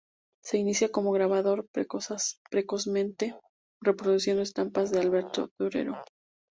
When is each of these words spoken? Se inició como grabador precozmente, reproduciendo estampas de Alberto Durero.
Se 0.43 0.57
inició 0.57 0.91
como 0.91 1.11
grabador 1.11 1.67
precozmente, 2.49 3.35
reproduciendo 3.83 4.41
estampas 4.41 4.89
de 4.89 4.99
Alberto 4.99 5.51
Durero. 5.59 5.95